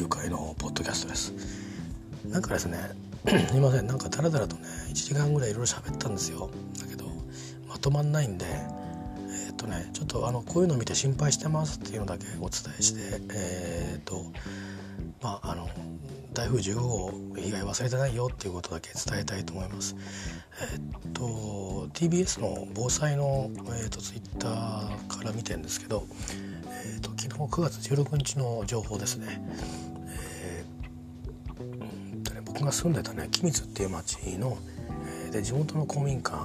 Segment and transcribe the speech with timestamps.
[0.00, 1.34] 9回のポッドキャストです。
[2.26, 2.78] なんかですね
[3.50, 3.86] すいません。
[3.86, 6.50] なんかだらだらとね1時間ぐらいいろいろ喋ったんですよ。
[6.80, 7.04] だけど
[7.68, 14.24] まとまんないんでえっ、とねちょっとあのこういうの見て心配してますっていうのだけお伝えしてえっ、と
[15.20, 15.68] まああの
[16.32, 19.96] 台風15号以外忘れてないよっていうことだけ伝えたいと思います。
[20.62, 23.50] えっと TBS の防災の、
[23.82, 26.06] えっと、ツイッターから見てるんですけど、
[26.84, 29.40] えっと、昨日9月16日の情報ですね。
[30.38, 30.80] えー
[32.22, 34.58] とね僕が住んでたね君津っていう町の、
[35.26, 36.38] えー、で地元の公民館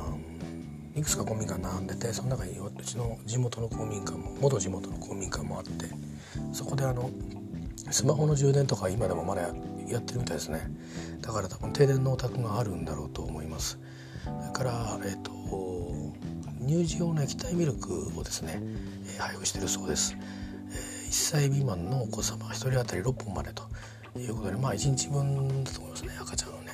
[0.95, 5.71] いくつか公民館並んでてその中にうちの地元の公民館も元地元の公民館もあって
[6.53, 7.09] そこであの
[7.91, 9.41] スマホの充電とか今でもまだ
[9.87, 10.61] やってるみたいですね
[11.21, 13.77] だから多分停電のお宅があるんだろうと思います
[14.23, 15.31] それからえっ、ー、と
[16.67, 18.59] 乳児用の液体ミルクをですね、
[19.07, 23.63] えー、配布してるそうです、えー、1歳未満のお子様1人当たり6本までと
[24.19, 26.65] いうことでまあ1日分だと思いますね赤ちゃんのね。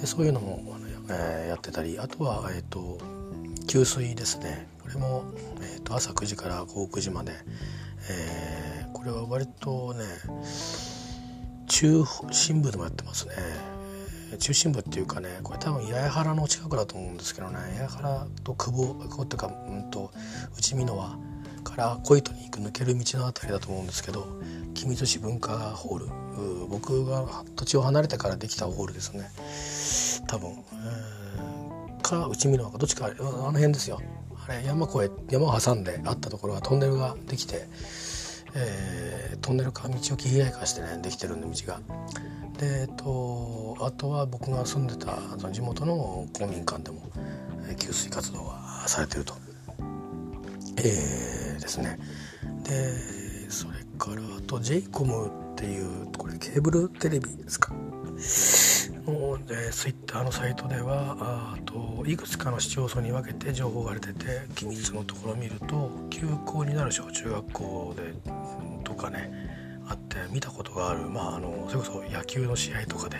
[0.00, 2.98] でそういうのもあの、えー、やってたりあとはえっ、と
[3.66, 4.66] 給水ですね。
[4.82, 5.24] これも、
[5.60, 7.32] えーと、朝9時から午後9時まで、
[8.10, 10.04] えー、これは割とね
[11.66, 13.34] 中心部でもやってますね。
[14.38, 20.10] 中心部っていうかねこれ多分八重原の近くだと思うんですけどね八重原と久保久保っていうか、うんと、
[20.56, 21.16] 内美濃和
[21.64, 24.26] から小糸に行く抜ける道の辺りだと思うんですけど
[24.74, 26.06] 君津市文化ホール。
[26.68, 29.28] 僕が土地を離れてからできたホールですね。
[30.28, 34.00] 多分、えー、か内美濃かどっちかあの辺ですよ。
[34.46, 37.66] あれ山越え山を挟んであったところはトンネルができて
[38.54, 41.80] えー、トンネルか道を切り合いかしてねできてるんで道が。
[42.58, 45.16] でえっとあとは僕が住んでた
[45.50, 47.00] 地元の公民館でも、
[47.70, 49.34] え、給水活動がされてると。
[50.78, 51.98] えー、ですね。
[52.64, 57.72] でそれからあと j イコムっていうこれケーブルテレビですか。
[59.06, 64.24] の、え、ツイッターのサイトではあといくつかの市町村に分けて情報が出てて
[64.54, 68.14] 機密のところを見ると休校になる小中学校で
[68.84, 69.47] とかね
[70.30, 73.16] 見たことがある、まあ、あのそれこそ野球の試合とかで、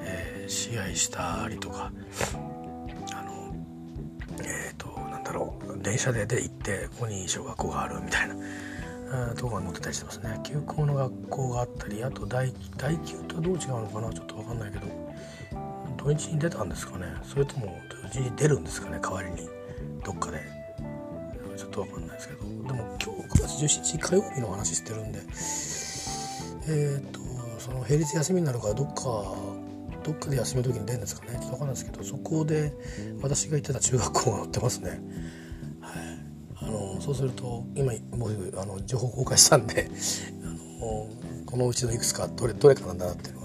[0.00, 1.92] えー、試合したりとか
[3.12, 3.54] あの
[4.40, 8.36] えっ、ー、となんだろう電車でで行ってここに小学校があるみたいな。
[9.36, 10.40] とこが載ってたりしてますね。
[10.42, 14.12] 休校の学校があったりあと大大休とはどう違うのかな？
[14.12, 14.86] ちょっと分かんないけど
[15.96, 17.06] 土日に出たんですかね？
[17.22, 18.98] それとも土日に出るんですかね？
[19.00, 19.48] 代わりに
[20.04, 20.64] どっかで。
[21.56, 25.20] ちょっと分かんないですけどでも今日9月17日火曜日の話してるんで
[26.68, 27.20] えっ、ー、と
[27.58, 29.02] その平日休みになるからどっか
[30.02, 32.72] どっかで休みの時に出るんですかねちょっと分かんないですけどそこで
[33.22, 34.90] 私が行ってた中学校が載ってますね。
[35.80, 36.24] はい
[36.56, 39.90] あのそうすると今もうあの情報公開したんで
[40.42, 41.08] あの
[41.44, 43.43] このうちのいくつかどれどれかなんだなっていうの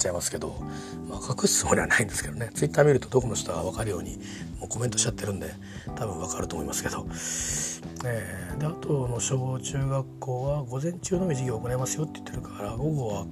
[0.00, 0.56] ちゃいますけど、
[1.08, 2.50] まあ、隠すつもりはないんですけどね。
[2.54, 4.16] ツイッター見るとどこの人が分かるように
[4.58, 5.52] もうコメントしちゃってるんで
[5.96, 7.06] 多分分かると思いますけど、
[8.06, 13.26] えー、であとの小中学校は午前中のみ授業を行いますよって言ってるから午後は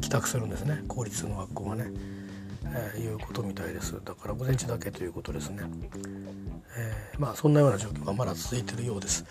[0.00, 0.82] 帰宅するんですね。
[0.88, 1.90] 公立の学校がね。
[2.74, 4.00] えー、いうことみたいです。
[4.04, 5.62] だから午前中だけということですね、
[6.76, 9.24] えー、まあそんなような状況がまだ続いてるようです。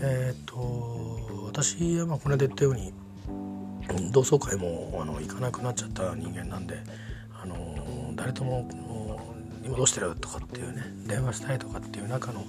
[0.00, 2.92] えっ、と私はまあこれで言ったように
[4.12, 6.78] 同窓会もあの行かなくなっちゃった人間なんで、
[7.42, 7.56] あの
[8.14, 8.68] 誰とも
[9.64, 12.44] 「今どうしてる?」とかっていうね電話したいとかっていう中の、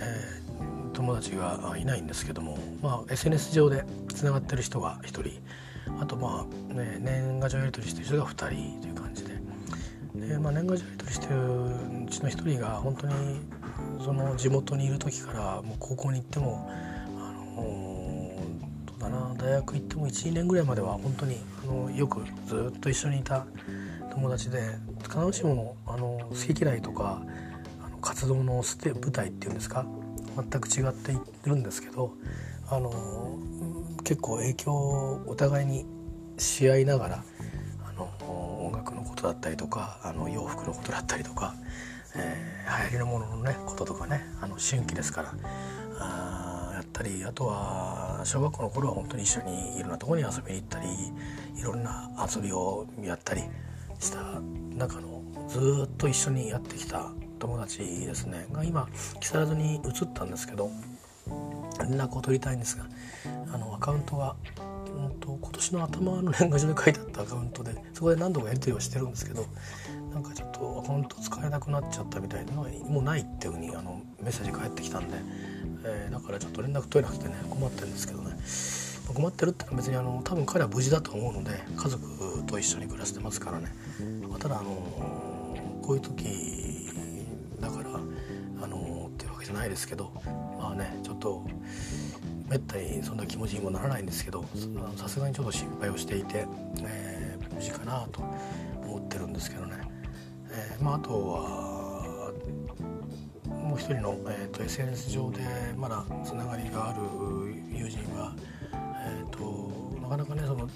[0.00, 5.30] えー、友達がいないんですけども、まあ、SNS 上でつながってる人が1人
[6.00, 9.34] あとまあ、ね、年賀状やり取りしてる人が2人という感じで
[10.14, 11.34] で、まあ、年賀状やり取りしてる
[12.06, 13.40] うちの1人が本当に
[14.04, 18.17] その地元にいる時からもう高校に行ってもあの
[18.98, 19.34] だな。
[19.38, 23.46] 大学行っても12年ぐらいまでは本当にあのよくずっと一緒にいた
[24.12, 24.60] 友達で
[25.02, 27.22] 必ずしもあの好き嫌いとか
[27.84, 29.86] あの活動のステ舞台っていうんですか
[30.36, 31.16] 全く違ってい
[31.46, 32.14] るんですけど
[32.70, 33.38] あの
[34.04, 35.86] 結構影響をお互いに
[36.36, 37.24] し合いながら
[37.88, 38.10] あの
[38.66, 41.54] 音楽のことだったりとかあの洋服のことだったりとか、
[42.16, 45.34] えー、流行りのもののねこととかねあの春季ですから
[46.98, 50.88] ったりあとは小学校の頃は本当に一緒にいろんなとこに遊びに行ったり
[51.56, 53.42] いろんな遊びをやったり
[54.00, 54.40] した
[54.76, 58.48] 中のずっと一緒にやってきた友達ですね。
[58.50, 58.88] が今
[59.20, 60.70] 木更津に移ったんですけど
[61.80, 62.86] 連絡を取りたいんですが
[63.52, 64.34] あのアカウントが、
[64.96, 69.46] うんと、今年の頭の 年賀状で書いてあったアカウントでそこで何度かやり取りをしてるんですけど
[70.12, 75.16] なんかちょっとアカウント使えなくなっちゃったみたいなのはもうないっていうふうにあのメッセージ返ってきたんで、
[75.84, 78.36] えー、だからちょっと連絡取れなくてね困ってるんですけどね。
[79.14, 83.72] 困ってるってのは別にあの多分彼は無事だと思うので家族と一緒に暮らしてますからね、
[84.28, 84.70] ま、ただあの
[85.82, 86.90] こういう時
[87.60, 87.88] だから
[88.62, 90.12] あのっていうわけじゃないですけど
[90.58, 91.42] まあねちょっと
[92.48, 94.44] めったにそんな気持ちにもならないんですけど
[94.96, 96.46] さすがにちょっと心配をしていて、
[96.82, 98.22] えー、無事かなと
[98.86, 99.76] 思ってるんですけどね、
[100.58, 102.32] えー、まあ、あとは
[103.46, 105.40] もう一人の、えーと、SNS 上で
[105.76, 107.00] まだつながりがある
[107.70, 108.34] 友人は、
[108.72, 110.68] えーと、なかなかねその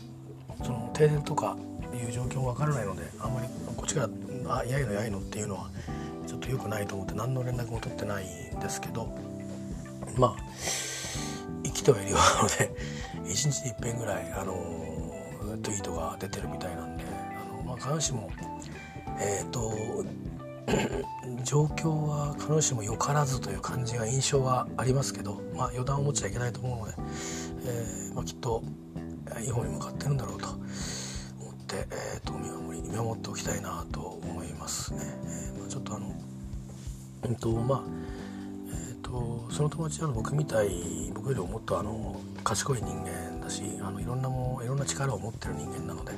[0.62, 1.56] その停電とか
[1.92, 4.08] いう状況も分からないのであんまりこっちから
[4.58, 5.70] 「あやいのやいの」っていうのは
[6.26, 9.12] ちょっと良くないと思って何の連絡も取ってないんですけど
[10.16, 10.36] まあ
[11.64, 12.70] 生きてはいるようなので
[13.30, 14.54] 一日に一遍ぐらいあの
[15.62, 18.30] ツイートが出てるみたいなんであの、まあ、必ずしも
[19.18, 19.72] えっ、ー、と
[21.44, 26.94] 状況は必ずしもよからずという感じが印象はありますけど、まあ、予断を持っちゃいけないと思うので、
[27.66, 28.62] えーまあ、きっと
[29.40, 30.60] いい方に向かってるんだろうと思っ
[31.66, 35.00] て、えーと、見守り見守っておきたいなと思いますね。
[35.02, 36.14] えーまあ、ちょっとあの、
[37.24, 37.82] うんとまあ
[39.02, 46.12] とその友達は僕みたい僕よりもっとあの賢い人間だしあのいろんなもいろんな力を持ってる人間なので、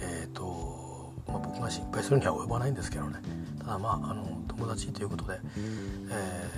[0.00, 0.81] えーと
[1.26, 3.18] まあ、僕が心配するには及ばないんですけどね。
[3.60, 5.38] ただまああの友達ということで、
[6.10, 6.48] え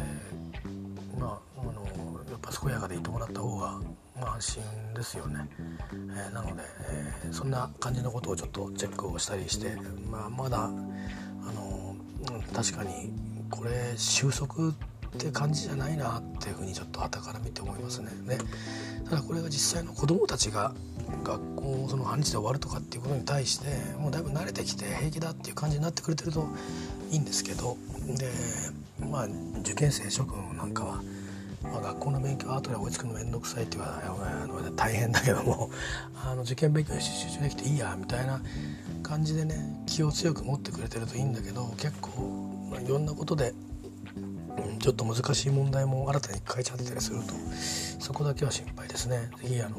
[1.16, 1.72] ー、まああの
[2.30, 3.80] やっぱ健やかでいてもらった方が、
[4.20, 4.62] まあ、安心
[4.94, 5.48] ですよね、
[5.92, 9.76] えー、なので、えー、そんな感じのことをちょっとチェックをしたりして、
[10.10, 11.94] まあ、まだあの
[12.54, 13.12] 確かに
[13.50, 18.10] これ収束ってって感じじゃないなっていうふうにちょっと旗から見て思いますね。
[18.26, 18.38] で
[19.08, 20.74] ただこれが実際の子どもたちが
[21.22, 23.66] 学校その半日で終わるとかっていうことに対して
[23.98, 26.48] もうだいぶ慣れてきて平気だっていう感じになってくれてると
[27.10, 27.76] いいんですけど
[28.06, 28.30] で
[29.10, 29.28] まあ
[29.60, 31.02] 受験生諸君なんかは、
[31.62, 35.70] まあ、学校の勉強後で追いつくの面倒くさいっていうかあの大変だけども
[36.24, 38.40] あの受験勉強に集中できていいやみたいな
[39.02, 42.10] 感じでね気を強く持ってくれてるといいんだけど結構、
[42.70, 43.52] まあ、いろんなことで
[44.80, 47.34] ちょっと難しい問題も新たに変えちゃってたりすると
[47.98, 49.30] そこだけは心配ですね。
[49.42, 49.76] ぜひあの、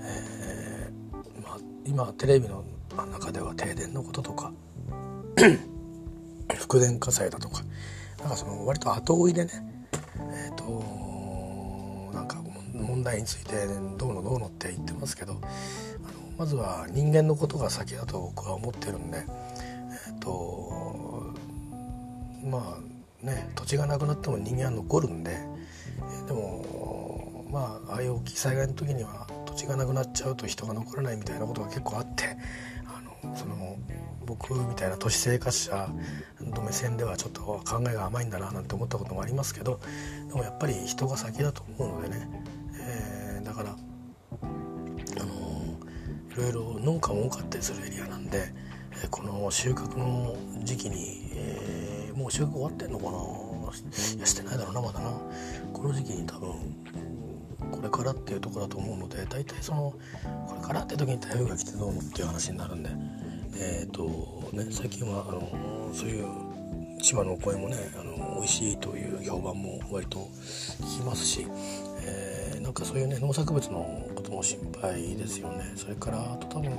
[0.00, 2.64] えー、まあ、今テレビの
[3.12, 4.52] 中では停電のこととか
[6.56, 7.62] 復電火災だとか
[8.20, 9.52] なんかその割と後追いでね
[10.46, 12.42] えっ、ー、となんか
[12.72, 13.66] 問題について
[13.98, 15.40] どうのどうのって言ってますけどあの
[16.38, 19.22] まずは人間のことが先だと僕は思ってるんでえ
[20.10, 21.32] っ、ー、と
[22.44, 22.93] まあ
[23.24, 25.38] ね土地がなくなっても人間は残るんで
[26.26, 32.36] でもまあああいう大きい災害の時には土地がなくなっちゃうと人が残らないみたいなことが結構あって
[32.86, 33.76] あのその
[34.26, 35.88] 僕みたいな都市生活者
[36.40, 39.80] の目線ではちょっと考えが甘いんだななんて思ったこともありますけど
[40.28, 42.28] でもやっぱり人が先だと思うのでね、
[42.80, 44.46] えー、だからあ
[45.24, 45.32] の
[46.32, 48.52] いろいろ農家も多かったりするエリアなんで
[49.10, 51.83] この収穫の時期に、えー
[52.14, 53.10] もう収穫終わってんのかな
[54.16, 55.10] いやしてないだろうなまだな。
[55.72, 56.52] この時期に多分
[57.72, 59.94] これからっていうとこだと思うので大体その
[60.46, 62.90] これからって時に台風が来てどうのっていう話になるんで。
[63.56, 66.26] えっ、ー、とね最近はあのそういう
[67.00, 70.18] 千葉のお声もねあの美味しいという評判も割と
[70.80, 71.46] 聞きますし、
[72.00, 75.72] えー、なんかそういうね農作物のことも心配ですよね。
[75.76, 76.78] それからあと多分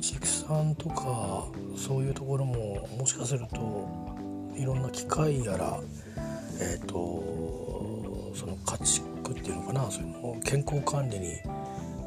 [0.00, 1.46] 畜産とか
[1.76, 4.01] そういうところももしかすると
[4.56, 5.80] いろんな機械やら
[6.60, 6.94] え、ー、と
[8.34, 11.26] その家畜っていうのかなその健康管理に、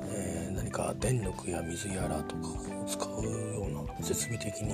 [0.09, 4.73] えー、何か電力や水やらとかを使うような設備的に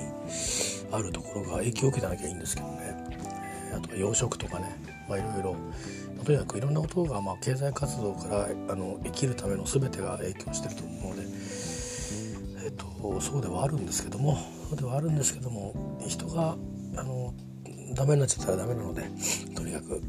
[0.90, 2.94] あるところが影響を受けてなきゃいいんですけどね、
[3.74, 4.76] あとは養殖とかね
[5.08, 5.56] まあいろいろ。
[6.24, 11.22] とにかくいろんなことが、まあ、経済活動からあの生きるための全てが影響してると思うので、
[12.64, 14.38] えーとそうではあるんですけども
[14.68, 16.56] そうではあるんですけども人が
[16.96, 17.34] あの
[17.94, 19.02] ダメになっちゃったらダメなので
[19.54, 20.02] とにかく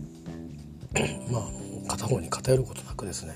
[1.31, 1.43] まあ
[1.87, 3.33] 片方に偏ることなくですね、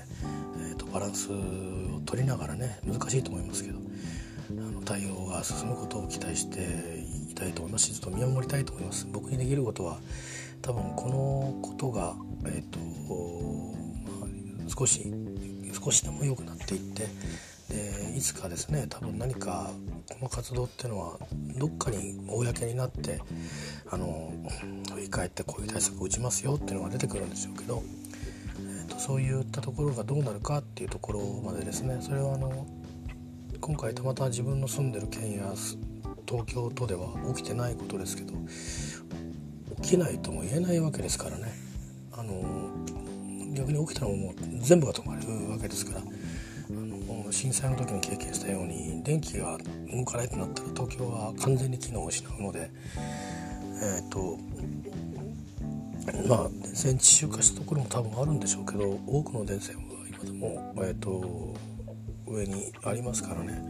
[0.70, 3.78] えーと、バランスを取りながらね難しいと思いますけど
[4.50, 6.60] あの対応が進むことを期待して
[7.30, 9.06] いたいと思いますしちょっと見守りたいと思います。
[9.12, 9.98] 僕にできることは
[10.62, 12.14] 多分このことが、
[12.46, 12.78] えーと
[14.20, 15.12] まあ、少し
[15.84, 17.06] 少しでも良くなっていって
[17.68, 19.70] でいつかですね多分何か
[20.08, 21.18] この活動っていうのは
[21.56, 23.20] どっかに公になって
[23.90, 24.32] あの
[24.94, 27.82] 振り返ってこういう対策を打ちますよっていうのが出てくるんでしょうけど、
[28.60, 32.66] えーと、そういったところがどうなるかっていうところまでですねそれはあの
[33.60, 35.52] 今回たまたま自分の住んでる県や
[36.26, 38.32] 東京都では起きてないことですけど
[39.82, 41.68] 起きないとも言えないわけですからね。
[42.12, 42.42] あの
[43.54, 46.02] 逆に起きたのも全部が止まるわけですから
[47.30, 49.58] 震災の時に経験したように電気が
[49.92, 52.70] 動かないとなったら東京は完全に機能を失うので
[53.82, 54.38] えっ、ー、と
[56.26, 61.54] まあ電線地中化したところも多分あるんでしょうけど多くの電線は今でも、えーと、
[62.26, 63.62] 上にありますからね、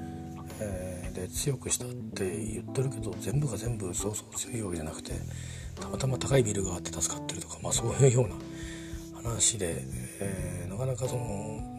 [0.60, 5.12] えー、で強くしたって言ってるけど全部が全部そうそう強いわけじゃなくて
[5.80, 9.82] たまたま高いビルがあって助かってるとか、まあ、そういうような話で、
[10.20, 11.77] えー、なかなかその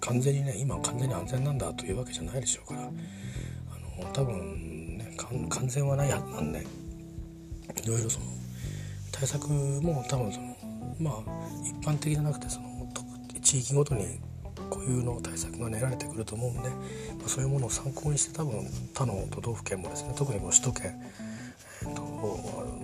[0.00, 2.82] 完全にね今完全に安全なんだというわけじゃないでしょうから。
[2.82, 2.84] あ
[4.04, 6.66] の多分ね完全はないはずなんで
[7.82, 8.26] いろいろその
[9.10, 10.56] 対策も多分その
[11.00, 11.14] まあ
[11.64, 12.68] 一般的じゃなくてその
[13.42, 14.20] 地域ごとに
[14.70, 21.00] 固有の対策が練られてくると思うんで、まあ、そういうものを参考にして多分他の都道府県もですね特にこう首都圏、
[21.82, 22.02] えーと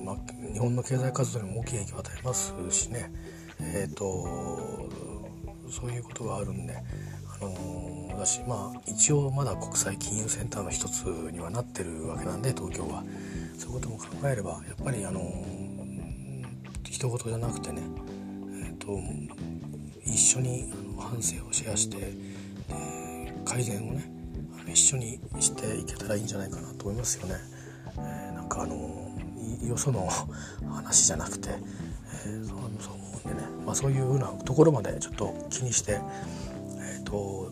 [0.04, 0.16] まあ、
[0.52, 3.12] 日本の経済活動にも大きい影響を与えますしね、
[3.60, 4.83] えーと、
[5.74, 6.76] そういうことがあるんで、
[7.40, 13.02] あのー、だしまあ一応まだ国際金融センターの一つにはなってるわけなんで東京は
[13.58, 16.44] そういうことも考えればやっぱりあのー、
[16.84, 17.82] 人事じゃなくてね、
[18.62, 19.00] えーと
[20.06, 22.12] 一緒に反省をシェアして
[23.44, 24.08] 改善をね
[24.66, 27.34] 一緒にしていけたらいいんじゃないかなと思いますよね。
[27.96, 29.10] えー、なんかあの
[29.66, 30.08] よその
[30.70, 32.66] 話じゃなくて、ー、そう思
[33.24, 36.00] うんでね、まあ、そういうふうなところまでちょっと気にして、
[36.78, 37.50] えーと、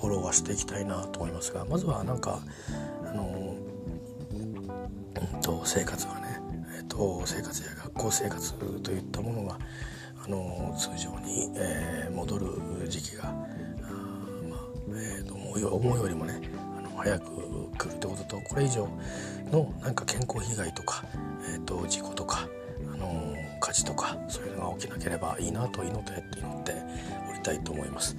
[0.00, 2.40] フォローはしていきたいなと思いますがまずはなんか
[3.04, 3.54] あの、
[4.32, 6.40] うんと、生活がね、
[6.78, 9.58] えーと生活や学校生活といったものが
[10.26, 13.32] あの通常に、えー、戻る時期があ、
[14.48, 15.34] まあえーと、
[15.68, 16.40] 思うよりもね
[16.78, 17.26] あの早く
[17.78, 18.88] 来るってこととこれ以上
[19.52, 21.04] のなんか健康被害とか、
[21.54, 22.48] えーと、事故とか、
[22.92, 26.72] あの火事とかそういうのが起きなければいいなと祈って祈って
[27.28, 28.16] おりたいと思います。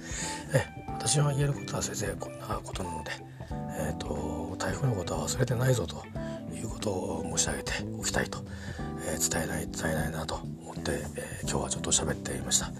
[0.54, 3.10] え私は言えることは先生こんなことなので、
[3.78, 6.04] えーと台風のことは忘れてないぞと
[6.54, 8.40] いうことを申し上げておきたいと、
[9.08, 12.70] えー、伝えない伝えないなと思って、えー、今日はちょっと喋っていました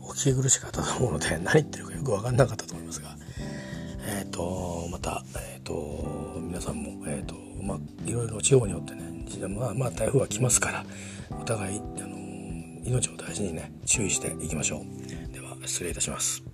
[0.00, 3.16] お聞き苦しかったと思うので 何言ってるかよく分かんなかったと思いますが
[4.08, 10.84] えっ、ー、とまたえっ、と皆さんもえっ、とまあいろいろ地方によってねまあまあ台風は来ますから
[11.30, 12.16] お互いあの
[12.84, 15.32] 命を大事にね注意していきましょう。
[15.32, 16.45] では失礼いたします。